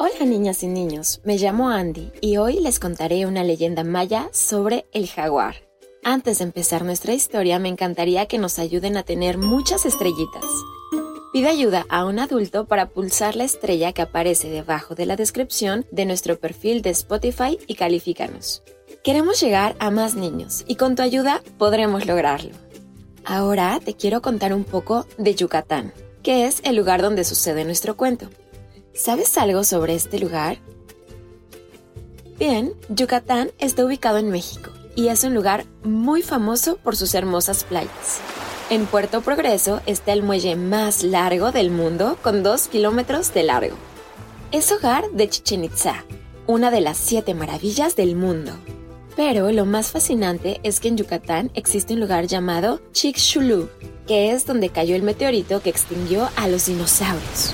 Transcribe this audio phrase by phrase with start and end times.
[0.00, 4.86] Hola niñas y niños, me llamo Andy y hoy les contaré una leyenda maya sobre
[4.92, 5.56] el jaguar.
[6.04, 10.44] Antes de empezar nuestra historia me encantaría que nos ayuden a tener muchas estrellitas.
[11.32, 15.84] Pide ayuda a un adulto para pulsar la estrella que aparece debajo de la descripción
[15.90, 18.62] de nuestro perfil de Spotify y califícanos.
[19.02, 22.52] Queremos llegar a más niños y con tu ayuda podremos lograrlo.
[23.24, 25.92] Ahora te quiero contar un poco de Yucatán,
[26.22, 28.28] que es el lugar donde sucede nuestro cuento.
[28.94, 30.58] ¿Sabes algo sobre este lugar?
[32.38, 37.64] Bien, Yucatán está ubicado en México y es un lugar muy famoso por sus hermosas
[37.64, 38.20] playas.
[38.70, 43.76] En Puerto Progreso está el muelle más largo del mundo con 2 kilómetros de largo.
[44.52, 46.04] Es hogar de Chichen Itza,
[46.46, 48.52] una de las siete maravillas del mundo.
[49.16, 53.68] Pero lo más fascinante es que en Yucatán existe un lugar llamado Chicxulub,
[54.06, 57.52] que es donde cayó el meteorito que extinguió a los dinosaurios.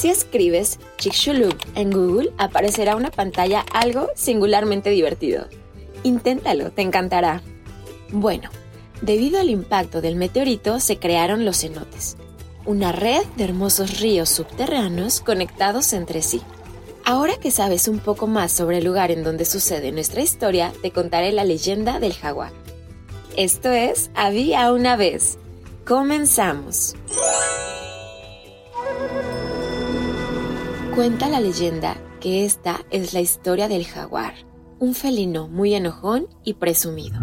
[0.00, 5.44] Si escribes Chicxulub en Google, aparecerá una pantalla algo singularmente divertido.
[6.04, 7.42] Inténtalo, te encantará.
[8.10, 8.48] Bueno,
[9.02, 12.16] debido al impacto del meteorito se crearon los cenotes,
[12.64, 16.40] una red de hermosos ríos subterráneos conectados entre sí.
[17.04, 20.92] Ahora que sabes un poco más sobre el lugar en donde sucede nuestra historia, te
[20.92, 22.52] contaré la leyenda del jaguar.
[23.36, 25.36] Esto es Había una vez.
[25.86, 26.94] Comenzamos.
[31.00, 34.34] Cuenta la leyenda que esta es la historia del jaguar,
[34.78, 37.18] un felino muy enojón y presumido.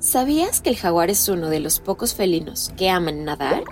[0.00, 3.62] ¿Sabías que el jaguar es uno de los pocos felinos que aman nadar?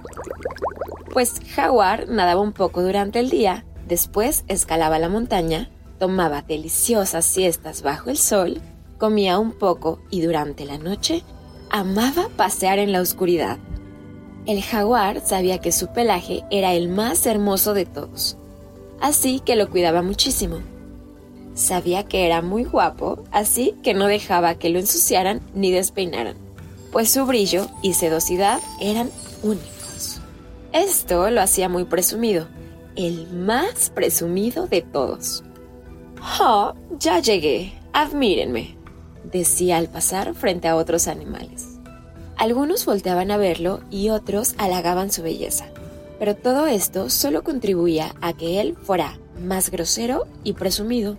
[1.12, 7.82] Pues Jaguar nadaba un poco durante el día, después escalaba la montaña, tomaba deliciosas siestas
[7.82, 8.60] bajo el sol,
[8.96, 11.24] comía un poco y durante la noche
[11.68, 13.58] amaba pasear en la oscuridad.
[14.46, 18.38] El jaguar sabía que su pelaje era el más hermoso de todos,
[19.00, 20.60] así que lo cuidaba muchísimo.
[21.54, 26.36] Sabía que era muy guapo, así que no dejaba que lo ensuciaran ni despeinaran,
[26.92, 29.10] pues su brillo y sedosidad eran
[29.42, 30.20] únicos.
[30.72, 32.48] Esto lo hacía muy presumido,
[32.96, 35.42] el más presumido de todos.
[36.40, 37.72] ¡Oh, ya llegué!
[37.92, 38.76] ¡Admírenme!
[39.24, 41.78] decía al pasar frente a otros animales.
[42.36, 45.66] Algunos volteaban a verlo y otros halagaban su belleza,
[46.18, 51.16] pero todo esto solo contribuía a que él fuera más grosero y presumido.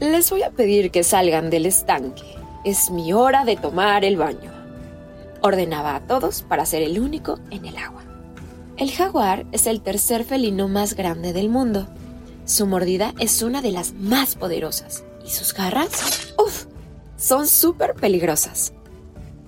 [0.00, 2.22] Les voy a pedir que salgan del estanque.
[2.64, 4.52] Es mi hora de tomar el baño.
[5.40, 8.02] Ordenaba a todos para ser el único en el agua.
[8.76, 11.86] El jaguar es el tercer felino más grande del mundo.
[12.44, 16.66] Su mordida es una de las más poderosas y sus garras, uff,
[17.16, 18.72] son súper peligrosas.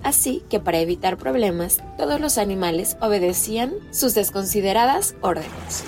[0.03, 5.83] Así que para evitar problemas, todos los animales obedecían sus desconsideradas órdenes.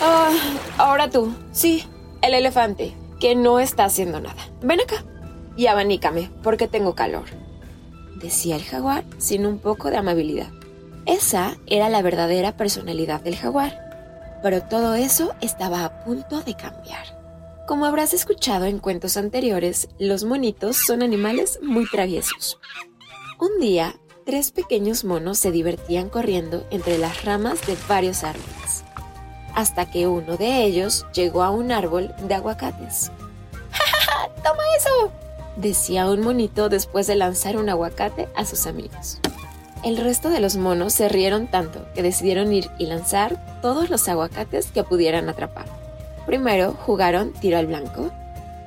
[0.00, 0.30] Ah,
[0.78, 1.84] ahora tú, sí,
[2.22, 4.48] el elefante, que no está haciendo nada.
[4.62, 5.04] Ven acá
[5.56, 7.24] y abanícame, porque tengo calor.
[8.16, 10.48] Decía el jaguar sin un poco de amabilidad.
[11.06, 13.78] Esa era la verdadera personalidad del jaguar.
[14.42, 17.22] Pero todo eso estaba a punto de cambiar.
[17.66, 22.58] Como habrás escuchado en cuentos anteriores, los monitos son animales muy traviesos.
[23.42, 28.84] Un día, tres pequeños monos se divertían corriendo entre las ramas de varios árboles,
[29.52, 33.10] hasta que uno de ellos llegó a un árbol de aguacates.
[33.72, 34.34] ¡Ja, ja, ja!
[34.44, 35.10] ¡Toma eso!
[35.56, 39.18] decía un monito después de lanzar un aguacate a sus amigos.
[39.82, 44.06] El resto de los monos se rieron tanto que decidieron ir y lanzar todos los
[44.08, 45.66] aguacates que pudieran atrapar.
[46.26, 48.12] Primero jugaron tiro al blanco,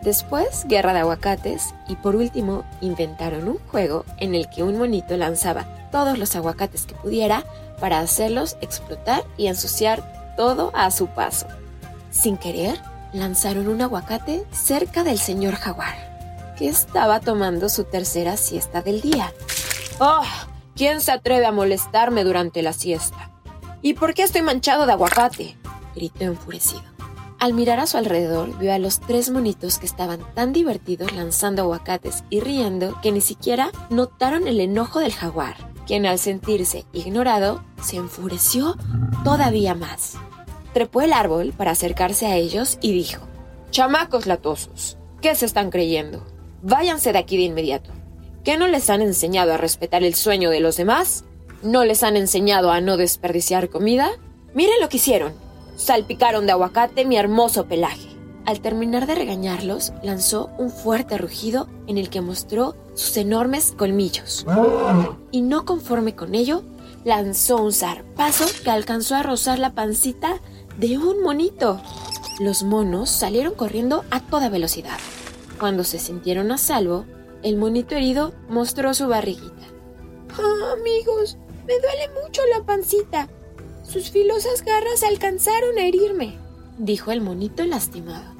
[0.05, 5.17] después guerra de aguacates y por último inventaron un juego en el que un monito
[5.17, 7.43] lanzaba todos los aguacates que pudiera
[7.81, 11.47] para hacerlos explotar y ensuciar todo a su paso.
[12.11, 12.79] Sin querer,
[13.11, 19.33] lanzaron un aguacate cerca del señor jaguar, que estaba tomando su tercera siesta del día.
[19.99, 20.23] ¡Oh!
[20.75, 23.31] ¿Quién se atreve a molestarme durante la siesta?
[23.81, 25.57] ¿Y por qué estoy manchado de aguacate?
[25.95, 26.94] gritó enfurecido.
[27.39, 31.63] Al mirar a su alrededor, vio a los tres monitos que estaban tan divertidos lanzando
[31.63, 35.55] aguacates y riendo que ni siquiera notaron el enojo del jaguar,
[35.85, 38.77] quien al sentirse ignorado se enfureció
[39.23, 40.13] todavía más.
[40.73, 43.21] Trepó el árbol para acercarse a ellos y dijo,
[43.69, 46.25] Chamacos latosos, ¿qué se están creyendo?
[46.61, 47.91] Váyanse de aquí de inmediato.
[48.43, 51.25] ¿Qué no les han enseñado a respetar el sueño de los demás?
[51.63, 54.09] ¿No les han enseñado a no desperdiciar comida?
[54.53, 55.44] Miren lo que hicieron
[55.75, 58.09] salpicaron de aguacate mi hermoso pelaje.
[58.45, 64.45] Al terminar de regañarlos, lanzó un fuerte rugido en el que mostró sus enormes colmillos.
[65.31, 66.63] Y no conforme con ello,
[67.03, 70.41] lanzó un zarpazo que alcanzó a rozar la pancita
[70.77, 71.81] de un monito.
[72.39, 74.97] Los monos salieron corriendo a toda velocidad.
[75.59, 77.05] Cuando se sintieron a salvo,
[77.41, 79.63] el monito herido mostró su barriguita.
[80.31, 83.29] Ah, amigos, me duele mucho la pancita.
[83.87, 86.37] Sus filosas garras alcanzaron a herirme,
[86.77, 88.33] dijo el monito lastimado.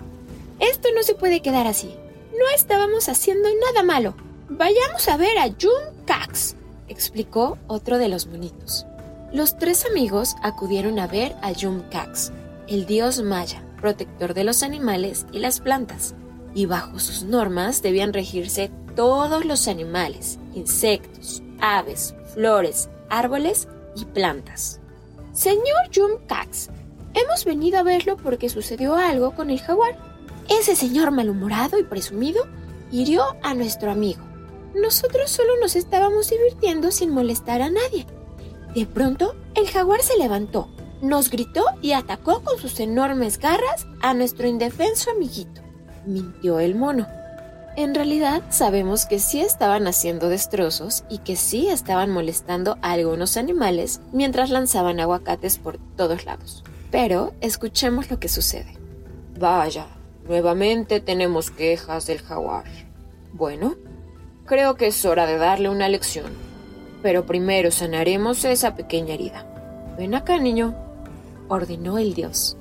[0.59, 1.95] Esto no se puede quedar así.
[2.31, 4.15] No estábamos haciendo nada malo.
[4.49, 6.55] Vayamos a ver a Jun Cax,
[6.87, 8.85] explicó otro de los monitos.
[9.31, 12.31] Los tres amigos acudieron a ver a Jun Cax,
[12.67, 16.15] el dios maya, protector de los animales y las plantas,
[16.53, 24.79] y bajo sus normas debían regirse todos los animales, insectos, aves, flores, árboles y plantas.
[25.35, 26.69] Señor Jum Cax,
[27.13, 29.99] hemos venido a verlo porque sucedió algo con el jaguar.
[30.47, 32.47] Ese señor malhumorado y presumido
[32.89, 34.21] hirió a nuestro amigo.
[34.73, 38.05] Nosotros solo nos estábamos divirtiendo sin molestar a nadie.
[38.75, 40.69] De pronto, el jaguar se levantó,
[41.01, 45.61] nos gritó y atacó con sus enormes garras a nuestro indefenso amiguito.
[46.05, 47.07] Mintió el mono.
[47.77, 53.35] En realidad sabemos que sí estaban haciendo destrozos y que sí estaban molestando a algunos
[53.35, 56.63] animales mientras lanzaban aguacates por todos lados.
[56.89, 58.77] Pero escuchemos lo que sucede.
[59.37, 59.87] Vaya,
[60.25, 62.63] nuevamente tenemos quejas del jaguar.
[63.33, 63.75] Bueno,
[64.45, 66.31] creo que es hora de darle una lección.
[67.03, 69.45] Pero primero sanaremos esa pequeña herida.
[69.97, 70.73] Ven acá, niño,
[71.49, 72.55] ordenó el dios.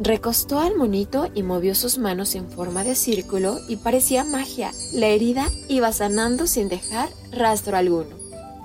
[0.00, 4.72] Recostó al monito y movió sus manos en forma de círculo y parecía magia.
[4.92, 8.16] La herida iba sanando sin dejar rastro alguno.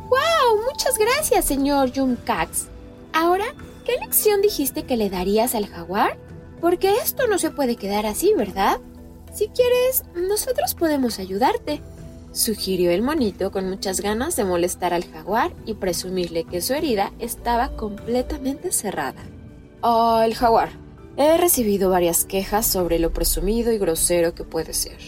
[0.10, 0.64] ¡Wow!
[0.72, 2.68] Muchas gracias, señor Jumcax.
[3.14, 3.46] Ahora,
[3.86, 6.18] ¿qué lección dijiste que le darías al jaguar?
[6.62, 8.80] Porque esto no se puede quedar así, ¿verdad?
[9.34, 11.82] Si quieres, nosotros podemos ayudarte.
[12.32, 17.12] Sugirió el monito con muchas ganas de molestar al jaguar y presumirle que su herida
[17.20, 19.24] estaba completamente cerrada.
[19.82, 20.70] Ah, el jaguar,
[21.20, 25.00] He recibido varias quejas sobre lo presumido y grosero que puede ser.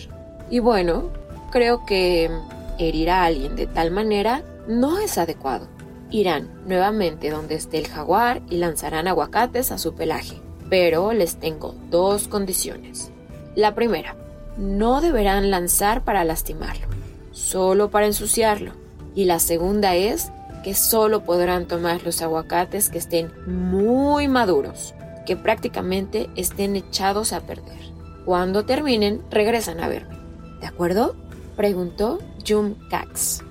[0.50, 1.12] Y bueno,
[1.52, 2.32] creo que
[2.80, 5.68] herir a alguien de tal manera no es adecuado.
[6.10, 10.42] Irán nuevamente donde esté el jaguar y lanzarán aguacates a su pelaje.
[10.68, 13.12] Pero les tengo dos condiciones.
[13.54, 14.16] La primera,
[14.58, 16.88] no deberán lanzar para lastimarlo,
[17.32, 18.72] solo para ensuciarlo.
[19.14, 20.32] Y la segunda es
[20.64, 27.42] que solo podrán tomar los aguacates que estén muy maduros que prácticamente estén echados a
[27.42, 27.94] perder.
[28.26, 30.18] Cuando terminen, regresan a verme.
[30.62, 31.16] ¿De acuerdo?
[31.56, 33.44] Preguntó Jum Cax.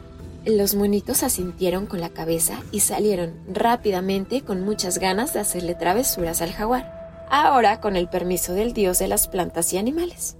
[0.45, 6.41] Los monitos asintieron con la cabeza y salieron rápidamente con muchas ganas de hacerle travesuras
[6.41, 10.37] al jaguar, ahora con el permiso del dios de las plantas y animales.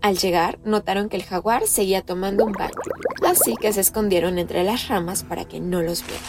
[0.00, 2.74] Al llegar, notaron que el jaguar seguía tomando un baño,
[3.26, 6.22] así que se escondieron entre las ramas para que no los vieran.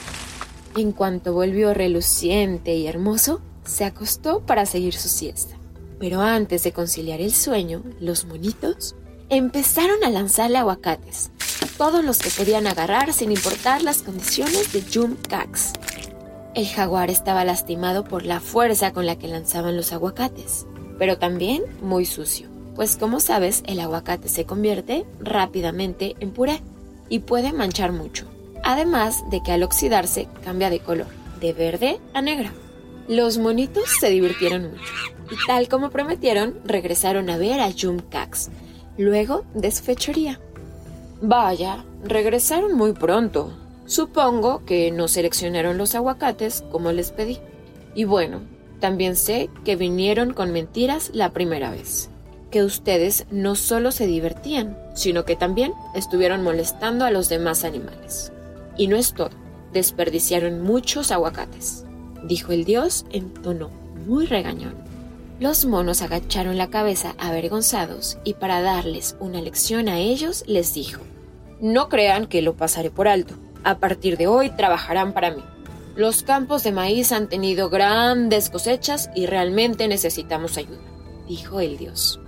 [0.78, 5.56] En cuanto volvió reluciente y hermoso, se acostó para seguir su siesta.
[6.00, 8.96] Pero antes de conciliar el sueño, los monitos
[9.30, 11.32] empezaron a lanzarle aguacates,
[11.78, 15.74] todos los que podían agarrar sin importar las condiciones de Jum Cax.
[16.56, 20.66] El jaguar estaba lastimado por la fuerza con la que lanzaban los aguacates,
[20.98, 26.62] pero también muy sucio, pues como sabes, el aguacate se convierte rápidamente en puré
[27.08, 28.26] y puede manchar mucho,
[28.64, 31.08] además de que al oxidarse cambia de color,
[31.40, 32.50] de verde a negro.
[33.10, 34.94] Los monitos se divirtieron mucho
[35.32, 38.52] y tal como prometieron, regresaron a ver a Jum Cax,
[39.00, 40.40] luego de su fechoría.
[41.20, 43.52] Vaya, regresaron muy pronto.
[43.88, 47.40] Supongo que no seleccionaron los aguacates como les pedí.
[47.96, 48.42] Y bueno,
[48.80, 52.12] también sé que vinieron con mentiras la primera vez.
[52.52, 58.32] Que ustedes no solo se divertían, sino que también estuvieron molestando a los demás animales.
[58.78, 59.32] Y no es todo,
[59.74, 61.86] desperdiciaron muchos aguacates
[62.24, 63.70] dijo el dios en tono
[64.06, 64.76] muy regañón.
[65.40, 71.02] Los monos agacharon la cabeza avergonzados y para darles una lección a ellos les dijo,
[71.62, 73.36] No crean que lo pasaré por alto.
[73.64, 75.44] A partir de hoy trabajarán para mí.
[75.96, 80.80] Los campos de maíz han tenido grandes cosechas y realmente necesitamos ayuda,
[81.28, 82.20] dijo el dios.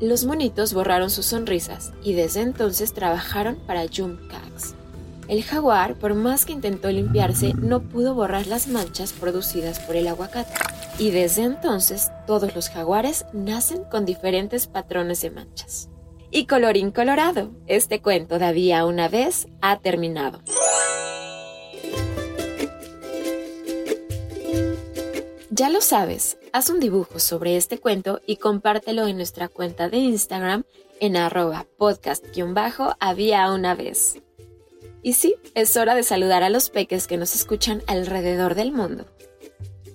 [0.00, 4.74] Los monitos borraron sus sonrisas y desde entonces trabajaron para Jumkax.
[5.28, 10.06] El jaguar, por más que intentó limpiarse, no pudo borrar las manchas producidas por el
[10.06, 10.52] aguacate.
[10.98, 15.88] Y desde entonces todos los jaguares nacen con diferentes patrones de manchas.
[16.30, 20.40] Y colorín colorado, este cuento de había una vez ha terminado.
[25.50, 29.96] Ya lo sabes, haz un dibujo sobre este cuento y compártelo en nuestra cuenta de
[29.96, 30.64] Instagram
[31.00, 34.20] en arroba podcast-había una vez.
[35.02, 39.06] Y sí, es hora de saludar a los peques que nos escuchan alrededor del mundo.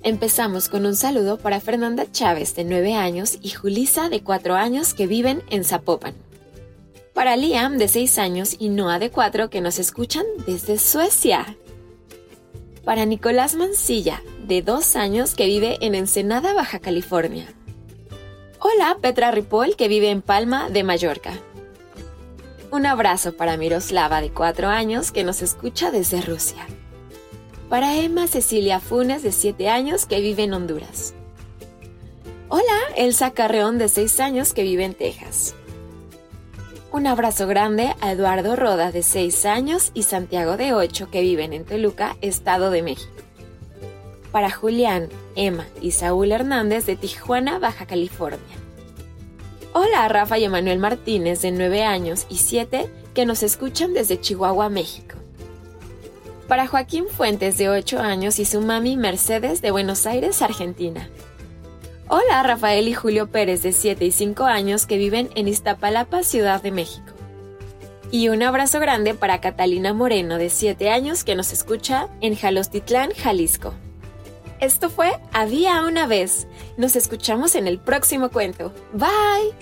[0.03, 4.93] Empezamos con un saludo para Fernanda Chávez, de 9 años, y Julisa, de 4 años,
[4.93, 6.15] que viven en Zapopan.
[7.13, 11.55] Para Liam, de 6 años, y Noah, de 4, que nos escuchan desde Suecia.
[12.83, 17.53] Para Nicolás Mancilla, de 2 años, que vive en Ensenada, Baja California.
[18.57, 21.33] Hola, Petra Ripoll, que vive en Palma, de Mallorca.
[22.71, 26.65] Un abrazo para Miroslava, de 4 años, que nos escucha desde Rusia
[27.71, 31.13] para Emma Cecilia Funes, de 7 años, que vive en Honduras.
[32.49, 35.55] Hola, Elsa Carreón, de 6 años, que vive en Texas.
[36.91, 41.53] Un abrazo grande a Eduardo Roda, de 6 años, y Santiago, de 8, que viven
[41.53, 43.13] en Toluca, Estado de México.
[44.33, 48.60] Para Julián, Emma y Saúl Hernández, de Tijuana, Baja California.
[49.73, 54.19] Hola a Rafa y Emanuel Martínez, de 9 años y 7, que nos escuchan desde
[54.19, 55.15] Chihuahua, México.
[56.49, 61.09] Para Joaquín Fuentes, de 8 años, y su mami Mercedes, de Buenos Aires, Argentina.
[62.09, 66.61] Hola Rafael y Julio Pérez, de 7 y 5 años, que viven en Iztapalapa, Ciudad
[66.61, 67.13] de México.
[68.11, 73.11] Y un abrazo grande para Catalina Moreno, de 7 años, que nos escucha en Jalostitlán,
[73.11, 73.73] Jalisco.
[74.61, 76.47] Esto fue Había una vez.
[76.77, 78.71] Nos escuchamos en el próximo cuento.
[78.93, 79.55] Bye.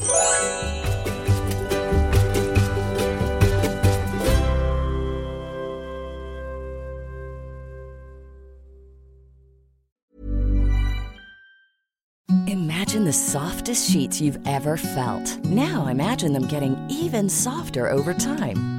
[12.47, 15.37] Imagine the softest sheets you've ever felt.
[15.45, 18.78] Now imagine them getting even softer over time.